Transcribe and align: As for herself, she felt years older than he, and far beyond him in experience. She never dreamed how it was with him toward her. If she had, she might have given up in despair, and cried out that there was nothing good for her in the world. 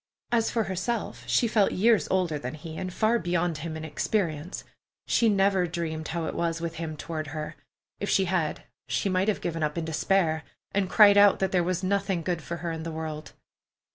As 0.31 0.49
for 0.49 0.63
herself, 0.63 1.23
she 1.27 1.47
felt 1.47 1.73
years 1.73 2.07
older 2.09 2.39
than 2.39 2.55
he, 2.55 2.75
and 2.75 2.91
far 2.91 3.19
beyond 3.19 3.59
him 3.59 3.77
in 3.77 3.85
experience. 3.85 4.63
She 5.05 5.29
never 5.29 5.67
dreamed 5.67 6.07
how 6.07 6.25
it 6.25 6.33
was 6.33 6.59
with 6.59 6.77
him 6.77 6.97
toward 6.97 7.27
her. 7.27 7.55
If 7.99 8.09
she 8.09 8.25
had, 8.25 8.63
she 8.87 9.09
might 9.09 9.27
have 9.27 9.41
given 9.41 9.61
up 9.61 9.77
in 9.77 9.85
despair, 9.85 10.43
and 10.71 10.89
cried 10.89 11.17
out 11.19 11.37
that 11.37 11.51
there 11.51 11.63
was 11.63 11.83
nothing 11.83 12.23
good 12.23 12.41
for 12.41 12.57
her 12.65 12.71
in 12.71 12.81
the 12.81 12.89
world. 12.91 13.33